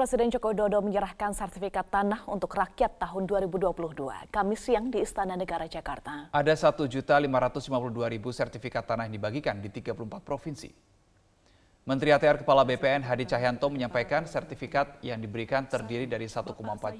[0.00, 5.68] Presiden Joko Widodo menyerahkan sertifikat tanah untuk rakyat tahun 2022, Kamis siang di Istana Negara
[5.68, 6.32] Jakarta.
[6.32, 7.20] Ada 1.552.000
[8.32, 10.72] sertifikat tanah yang dibagikan di 34 provinsi.
[11.84, 16.48] Menteri ATR Kepala BPN Hadi Cahyanto menyampaikan sertifikat yang diberikan terdiri dari 1,4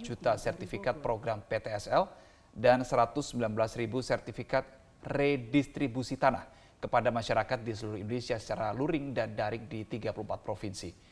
[0.04, 2.04] juta sertifikat program PTSL
[2.52, 3.32] dan 119.000
[4.04, 4.68] sertifikat
[5.08, 6.44] redistribusi tanah
[6.76, 11.09] kepada masyarakat di seluruh Indonesia secara luring dan daring di 34 provinsi.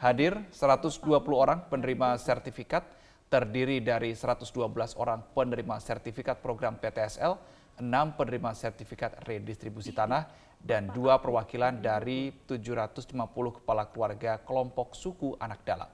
[0.00, 2.88] Hadir 120 orang penerima sertifikat
[3.28, 4.48] terdiri dari 112
[4.96, 7.36] orang penerima sertifikat program PTSL,
[7.76, 10.24] 6 penerima sertifikat redistribusi tanah,
[10.56, 13.12] dan dua perwakilan dari 750
[13.60, 15.92] kepala keluarga kelompok suku anak dalam.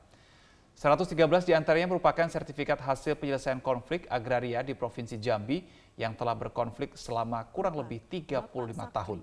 [0.79, 5.67] 113 di antaranya merupakan sertifikat hasil penyelesaian konflik agraria di Provinsi Jambi
[5.99, 8.55] yang telah berkonflik selama kurang lebih 35
[8.87, 9.19] tahun.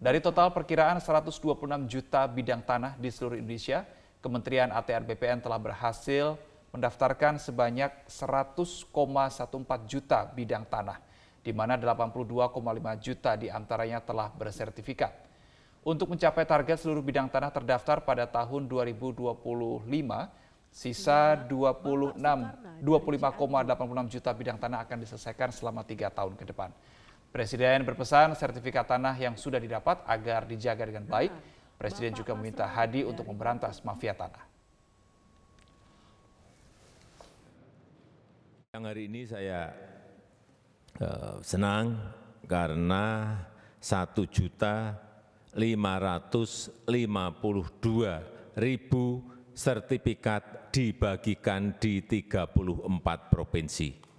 [0.00, 1.36] Dari total perkiraan 126
[1.84, 3.82] juta bidang tanah di seluruh Indonesia,
[4.22, 6.38] Kementerian ATR BPN telah berhasil
[6.70, 8.86] mendaftarkan sebanyak 100,14
[9.90, 11.02] juta bidang tanah,
[11.42, 12.54] di mana 82,5
[13.02, 15.10] juta di antaranya telah bersertifikat.
[15.82, 19.42] Untuk mencapai target seluruh bidang tanah terdaftar pada tahun 2025,
[20.70, 26.70] sisa 26 25,86 juta bidang tanah akan diselesaikan selama tiga tahun ke depan.
[27.34, 31.34] Presiden berpesan sertifikat tanah yang sudah didapat agar dijaga dengan baik
[31.82, 34.46] Presiden juga meminta Hadi untuk memberantas mafia tanah.
[38.70, 39.74] Yang hari ini saya
[41.02, 41.98] uh, senang
[42.46, 43.34] karena
[43.82, 44.94] satu juta
[45.58, 48.22] lima ratus lima puluh dua
[48.54, 49.18] ribu
[49.50, 52.46] sertifikat dibagikan di 34
[53.26, 54.11] provinsi.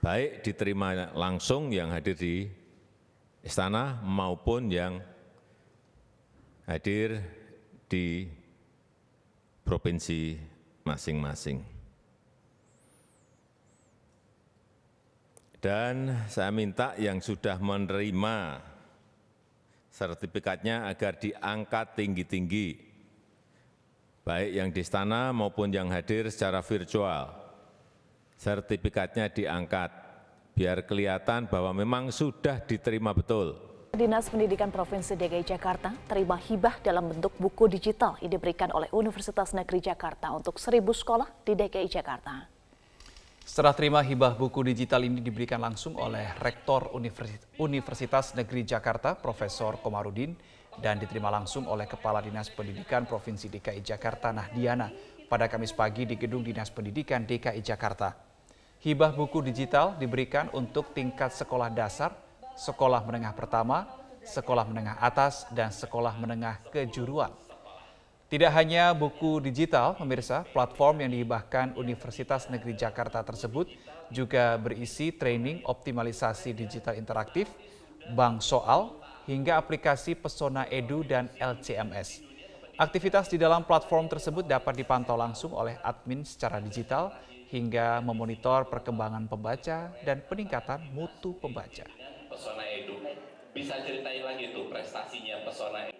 [0.00, 2.48] Baik diterima langsung yang hadir di
[3.44, 4.96] istana maupun yang
[6.64, 7.20] hadir
[7.84, 8.24] di
[9.60, 10.40] provinsi
[10.88, 11.60] masing-masing.
[15.60, 18.64] Dan saya minta yang sudah menerima
[19.92, 22.68] sertifikatnya agar diangkat tinggi-tinggi,
[24.24, 27.39] baik yang di istana maupun yang hadir secara virtual
[28.40, 29.92] sertifikatnya diangkat
[30.56, 33.52] biar kelihatan bahwa memang sudah diterima betul.
[33.92, 39.52] Dinas Pendidikan Provinsi DKI Jakarta terima hibah dalam bentuk buku digital yang diberikan oleh Universitas
[39.52, 42.48] Negeri Jakarta untuk seribu sekolah di DKI Jakarta.
[43.44, 46.94] Setelah terima hibah buku digital ini diberikan langsung oleh Rektor
[47.58, 50.38] Universitas Negeri Jakarta, Profesor Komarudin,
[50.78, 54.86] dan diterima langsung oleh Kepala Dinas Pendidikan Provinsi DKI Jakarta, Nahdiana,
[55.26, 58.29] pada Kamis pagi di Gedung Dinas Pendidikan DKI Jakarta.
[58.80, 62.16] Hibah buku digital diberikan untuk tingkat sekolah dasar,
[62.56, 63.84] sekolah menengah pertama,
[64.24, 67.28] sekolah menengah atas, dan sekolah menengah kejuruan.
[68.32, 73.68] Tidak hanya buku digital, pemirsa, platform yang dihibahkan Universitas Negeri Jakarta tersebut
[74.08, 77.52] juga berisi training optimalisasi digital interaktif,
[78.16, 78.96] bank soal,
[79.28, 82.24] hingga aplikasi Pesona Edu dan LCMS.
[82.80, 87.12] Aktivitas di dalam platform tersebut dapat dipantau langsung oleh admin secara digital
[87.50, 91.82] hingga memonitor perkembangan pembaca dan peningkatan mutu pembaca.
[92.30, 93.02] Pesona Edu,
[93.50, 95.98] bisa ceritain lagi tuh prestasinya Pesona Edu.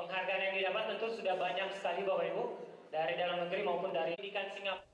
[0.00, 2.44] Penghargaan yang didapat tentu sudah banyak sekali Bapak Ibu,
[2.88, 4.88] dari dalam negeri maupun dari pendidikan Singapura.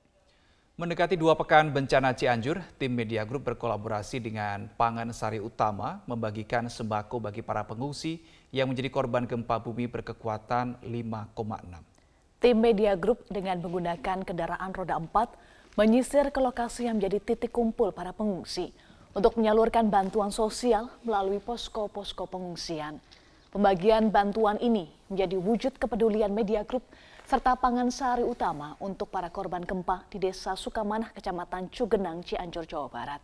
[0.73, 7.21] Mendekati dua pekan bencana Cianjur, tim Media Group berkolaborasi dengan Pangan Sari Utama membagikan sembako
[7.21, 11.93] bagi para pengungsi yang menjadi korban gempa bumi berkekuatan 5,6.
[12.41, 17.89] Tim Media Group dengan menggunakan kendaraan roda 4 menyisir ke lokasi yang menjadi titik kumpul
[17.89, 18.69] para pengungsi
[19.17, 23.01] untuk menyalurkan bantuan sosial melalui posko-posko pengungsian.
[23.49, 26.85] Pembagian bantuan ini menjadi wujud kepedulian media grup
[27.25, 32.89] serta pangan sehari utama untuk para korban gempa di Desa Sukamanah, Kecamatan Cugenang, Cianjur, Jawa
[32.89, 33.21] Barat.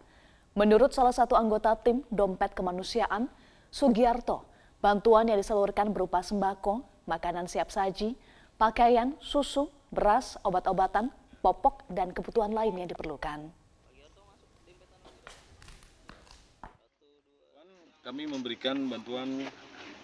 [0.58, 3.30] Menurut salah satu anggota tim Dompet Kemanusiaan,
[3.70, 4.50] Sugiarto,
[4.82, 8.18] bantuan yang disalurkan berupa sembako, makanan siap saji,
[8.58, 13.52] pakaian, susu, beras, obat-obatan, popok, dan kebutuhan lain yang diperlukan.
[18.00, 19.46] Kami memberikan bantuan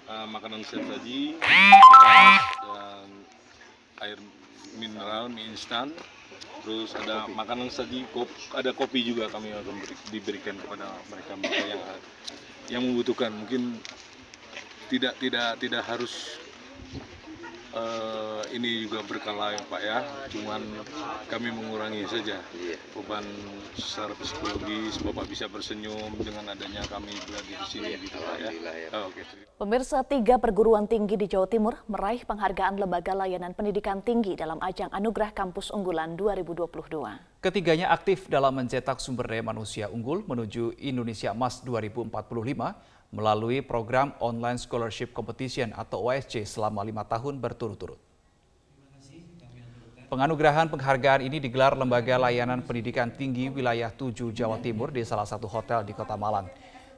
[0.05, 3.07] uh, makanan siap saji, dan
[4.03, 4.19] air
[4.77, 5.89] mineral, mie instan,
[6.61, 8.05] terus ada makanan saji,
[8.53, 9.75] ada kopi juga kami akan
[10.11, 11.83] diberikan kepada mereka, mereka yang
[12.69, 13.31] yang membutuhkan.
[13.33, 13.79] Mungkin
[14.91, 16.37] tidak tidak tidak harus
[17.75, 19.99] eh, ini juga berkala ya Pak ya,
[20.31, 20.61] cuman
[21.27, 22.39] kami mengurangi saja
[22.95, 23.25] beban
[23.75, 28.49] secara psikologis, Bapak bisa bersenyum dengan adanya kami berada di sini gitu Pak ya.
[28.95, 29.21] Oh, Oke.
[29.55, 34.91] Pemirsa tiga perguruan tinggi di Jawa Timur meraih penghargaan Lembaga Layanan Pendidikan Tinggi dalam ajang
[34.91, 37.39] Anugerah Kampus Unggulan 2022.
[37.39, 42.09] Ketiganya aktif dalam mencetak sumber daya manusia unggul menuju Indonesia Emas 2045
[43.13, 47.97] melalui program Online Scholarship Competition atau OSC selama lima tahun berturut-turut.
[50.05, 55.49] Penganugerahan penghargaan ini digelar Lembaga Layanan Pendidikan Tinggi Wilayah 7 Jawa Timur di salah satu
[55.49, 56.45] hotel di Kota Malang.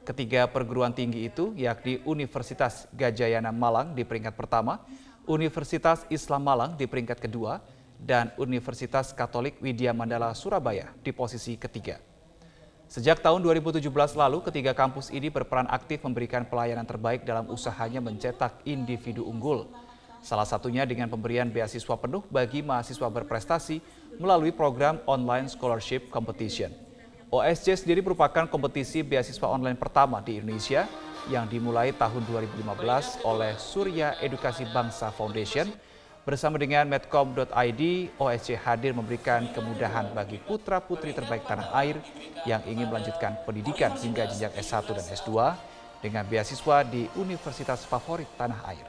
[0.04, 4.84] Ketiga perguruan tinggi itu yakni Universitas Gajayana Malang di peringkat pertama,
[5.24, 7.60] Universitas Islam Malang di peringkat kedua,
[7.98, 11.98] dan Universitas Katolik Widya Mandala Surabaya di posisi ketiga.
[12.88, 13.84] Sejak tahun 2017
[14.16, 19.68] lalu, ketiga kampus ini berperan aktif memberikan pelayanan terbaik dalam usahanya mencetak individu unggul.
[20.24, 23.84] Salah satunya dengan pemberian beasiswa penuh bagi mahasiswa berprestasi
[24.16, 26.72] melalui program Online Scholarship Competition.
[27.28, 30.88] OSC sendiri merupakan kompetisi beasiswa online pertama di Indonesia
[31.28, 35.68] yang dimulai tahun 2015 oleh Surya Edukasi Bangsa Foundation
[36.28, 37.82] Bersama dengan medcom.id,
[38.20, 41.96] OSC hadir memberikan kemudahan bagi putra-putri terbaik tanah air
[42.44, 45.32] yang ingin melanjutkan pendidikan hingga jenjang S1 dan S2
[46.04, 48.84] dengan beasiswa di universitas favorit tanah air.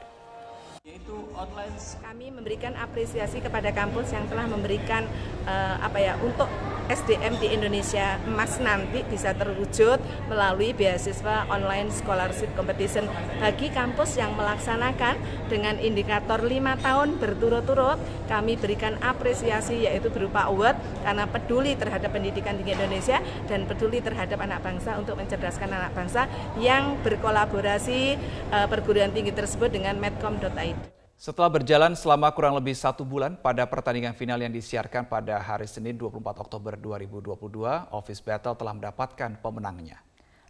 [2.04, 5.08] Kami memberikan apresiasi kepada kampus yang telah memberikan
[5.48, 6.44] uh, apa ya untuk
[6.90, 13.06] SDM di Indonesia emas nanti bisa terwujud melalui beasiswa online scholarship competition
[13.38, 15.14] bagi kampus yang melaksanakan
[15.46, 20.74] dengan indikator lima tahun berturut-turut kami berikan apresiasi yaitu berupa award
[21.06, 26.26] karena peduli terhadap pendidikan di Indonesia dan peduli terhadap anak bangsa untuk mencerdaskan anak bangsa
[26.58, 28.18] yang berkolaborasi
[28.50, 30.99] uh, perguruan tinggi tersebut dengan medcom.id.
[31.20, 35.92] Setelah berjalan selama kurang lebih satu bulan pada pertandingan final yang disiarkan pada hari Senin
[35.92, 40.00] 24 Oktober 2022, Office Battle telah mendapatkan pemenangnya.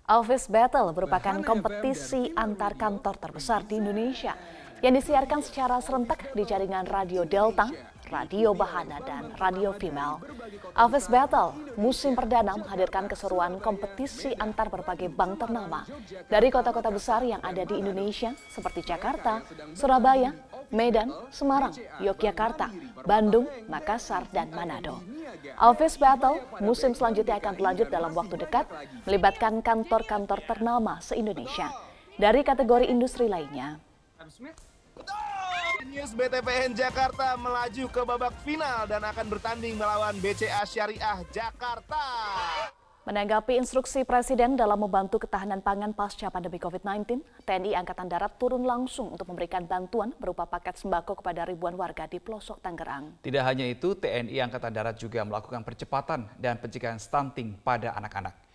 [0.06, 4.38] Office Battle merupakan kompetisi antar kantor terbesar di Indonesia
[4.78, 7.66] yang disiarkan secara serentak di jaringan Radio Delta,
[8.10, 10.18] Radio Bahana, dan Radio Female.
[10.74, 15.86] Office Battle musim perdana menghadirkan keseruan kompetisi antar berbagai bank ternama
[16.26, 19.46] dari kota-kota besar yang ada di Indonesia seperti Jakarta,
[19.78, 20.34] Surabaya,
[20.74, 22.70] Medan, Semarang, Yogyakarta,
[23.06, 25.02] Bandung, Makassar, dan Manado.
[25.62, 28.66] Office Battle musim selanjutnya akan berlanjut dalam waktu dekat
[29.06, 31.70] melibatkan kantor-kantor ternama se-Indonesia
[32.18, 33.78] dari kategori industri lainnya.
[35.88, 42.04] News BTPN Jakarta melaju ke babak final dan akan bertanding melawan BCA Syariah Jakarta.
[43.08, 49.16] Menanggapi instruksi Presiden dalam membantu ketahanan pangan pasca pandemi COVID-19, TNI Angkatan Darat turun langsung
[49.16, 53.16] untuk memberikan bantuan berupa paket sembako kepada ribuan warga di pelosok Tangerang.
[53.24, 58.49] Tidak hanya itu, TNI Angkatan Darat juga melakukan percepatan dan pencegahan stunting pada anak-anak.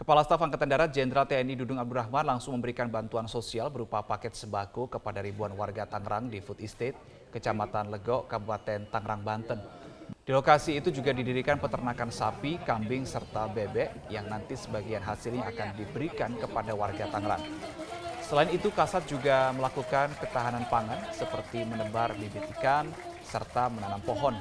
[0.00, 4.88] Kepala Staf Angkatan Darat Jenderal TNI Dudung Abdurrahman langsung memberikan bantuan sosial berupa paket sembako
[4.88, 6.96] kepada ribuan warga Tangerang di Food Estate,
[7.28, 9.60] Kecamatan Legok, Kabupaten Tangerang, Banten.
[10.24, 15.76] Di lokasi itu juga didirikan peternakan sapi, kambing, serta bebek yang nanti sebagian hasilnya akan
[15.76, 17.44] diberikan kepada warga Tangerang.
[18.24, 22.88] Selain itu, Kasat juga melakukan ketahanan pangan seperti menebar bibit ikan
[23.20, 24.32] serta menanam pohon.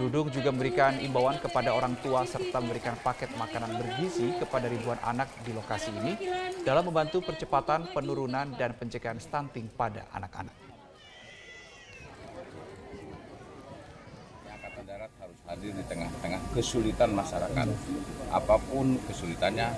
[0.00, 5.28] Dudung juga memberikan imbauan kepada orang tua serta memberikan paket makanan bergizi kepada ribuan anak
[5.44, 6.16] di lokasi ini
[6.64, 10.56] dalam membantu percepatan penurunan dan pencegahan stunting pada anak-anak.
[14.48, 17.68] Angkatan Darat harus hadir di tengah-tengah kesulitan masyarakat,
[18.32, 19.68] apa pun kesulitannya,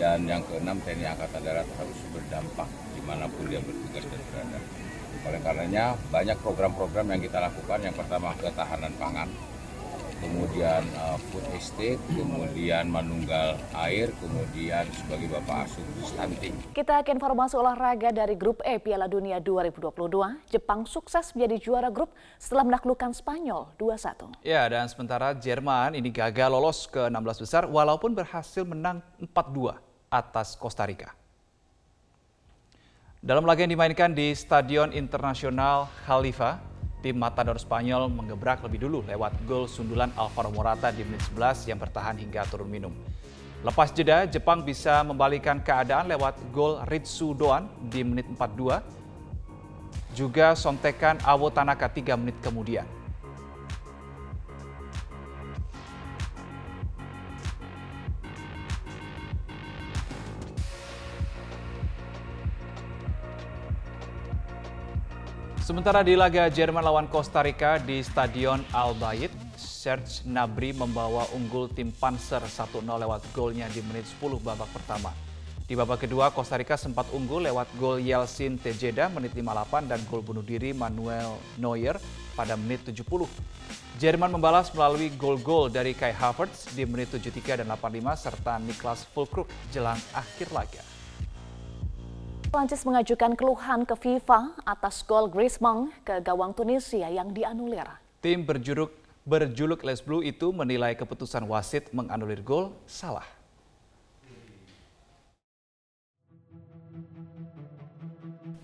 [0.00, 4.60] dan yang keenam TNI Angkatan Darat harus berdampak di mana pun dia bertugas dan berada.
[5.22, 7.78] Oleh karenanya banyak program-program yang kita lakukan.
[7.84, 9.28] Yang pertama ketahanan pangan,
[10.22, 16.54] kemudian uh, food estate, kemudian manunggal air, kemudian sebagai bapak asuh stunting.
[16.70, 19.90] Kita ke informasi olahraga dari Grup E Piala Dunia 2022.
[20.48, 24.46] Jepang sukses menjadi juara grup setelah menaklukkan Spanyol 2-1.
[24.46, 29.74] Ya, dan sementara Jerman ini gagal lolos ke 16 besar walaupun berhasil menang 4-2
[30.06, 31.12] atas Costa Rica.
[33.22, 36.58] Dalam laga yang dimainkan di Stadion Internasional Khalifa,
[37.02, 41.82] tim Matador Spanyol mengebrak lebih dulu lewat gol sundulan Alvaro Morata di menit 11 yang
[41.82, 42.94] bertahan hingga turun minum.
[43.66, 48.78] Lepas jeda, Jepang bisa membalikan keadaan lewat gol Ritsu Doan di menit 42.
[50.14, 53.01] Juga sontekan Awo Tanaka 3 menit kemudian.
[65.62, 71.70] Sementara di laga Jerman lawan Costa Rica di Stadion Al Bayt, Serge Gnabry membawa unggul
[71.70, 75.14] tim Panzer 1-0 lewat golnya di menit 10 babak pertama.
[75.62, 80.26] Di babak kedua, Costa Rica sempat unggul lewat gol Yeltsin Tejeda menit 58 dan gol
[80.26, 81.94] bunuh diri Manuel Neuer
[82.34, 83.06] pada menit 70.
[84.02, 89.46] Jerman membalas melalui gol-gol dari Kai Havertz di menit 73 dan 85 serta Niklas Fulkrug
[89.70, 91.01] jelang akhir laga.
[92.52, 97.88] Prancis mengajukan keluhan ke FIFA atas gol Griezmann ke gawang Tunisia yang dianulir.
[98.20, 98.92] Tim berjuluk
[99.24, 103.24] berjuluk Les Blue itu menilai keputusan wasit menganulir gol salah.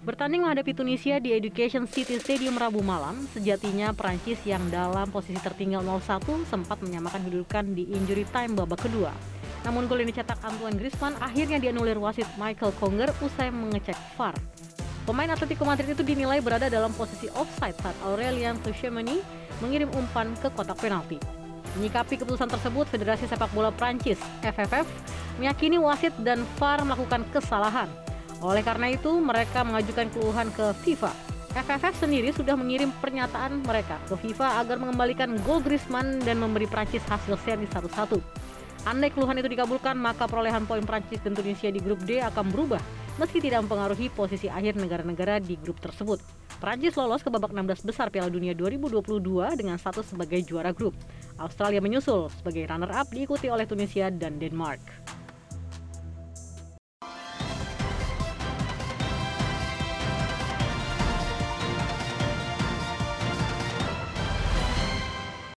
[0.04, 5.80] Bertanding menghadapi Tunisia di Education City Stadium Rabu malam, sejatinya Prancis yang dalam posisi tertinggal
[5.80, 9.37] 0-1 sempat menyamakan kedudukan di injury time babak kedua.
[9.68, 14.32] Namun gol yang dicetak Antoine Griezmann akhirnya dianulir wasit Michael Konger usai mengecek VAR.
[15.04, 19.20] Pemain Atletico Madrid itu dinilai berada dalam posisi offside saat Aurelien Tchouameni
[19.60, 21.20] mengirim umpan ke kotak penalti.
[21.76, 24.88] Menyikapi keputusan tersebut, Federasi Sepak Bola Prancis (FFF)
[25.36, 27.92] meyakini wasit dan VAR melakukan kesalahan
[28.38, 31.10] oleh karena itu, mereka mengajukan keluhan ke FIFA.
[31.58, 37.02] FFF sendiri sudah mengirim pernyataan mereka ke FIFA agar mengembalikan gol Griezmann dan memberi Prancis
[37.10, 38.22] hasil seri 1-1.
[38.86, 42.78] Andai keluhan itu dikabulkan, maka perolehan poin Prancis dan Tunisia di grup D akan berubah,
[43.18, 46.22] meski tidak mempengaruhi posisi akhir negara-negara di grup tersebut.
[46.58, 49.02] Prancis lolos ke babak 16 besar Piala Dunia 2022
[49.58, 50.94] dengan status sebagai juara grup.
[51.38, 54.82] Australia menyusul sebagai runner-up diikuti oleh Tunisia dan Denmark.